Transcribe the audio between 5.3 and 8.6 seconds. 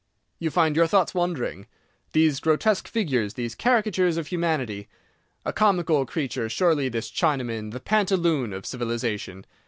A comical creature, surely, this Chinaman, the pantaloon